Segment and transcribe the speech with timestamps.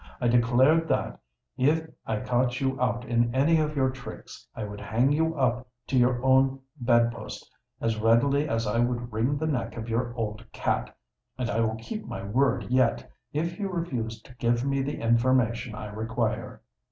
[0.19, 1.19] I declared that
[1.59, 5.67] '_if I caught you out in any of your tricks, I would hang you up
[5.85, 7.47] to your own bedpost,
[7.79, 10.91] as readily as I would wring the neck of your old cat_.'
[11.37, 15.75] And I will keep my word yet, if you refuse to give me the information
[15.75, 16.63] I require."